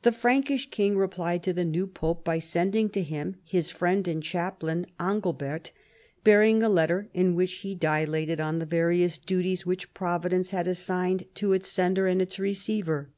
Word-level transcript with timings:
The 0.00 0.12
Frankish 0.12 0.70
king 0.70 0.96
replied 0.96 1.42
to 1.42 1.52
the 1.52 1.62
new 1.66 1.86
pope 1.86 2.24
by 2.24 2.38
sending 2.38 2.88
to 2.88 3.02
him 3.02 3.36
his 3.44 3.68
friend 3.68 4.08
and 4.08 4.22
chaplain 4.22 4.86
Angilbert, 4.98 5.72
bearing 6.24 6.62
a 6.62 6.70
letter 6.70 7.10
in 7.12 7.34
which 7.34 7.56
he 7.56 7.74
dilated 7.74 8.40
on 8.40 8.60
the 8.60 8.64
various 8.64 9.18
duties 9.18 9.66
which 9.66 9.92
Providence 9.92 10.52
had 10.52 10.66
assigned 10.66 11.26
to 11.34 11.52
its 11.52 11.68
sender 11.68 12.06
and 12.06 12.22
its 12.22 12.38
receiver. 12.38 13.10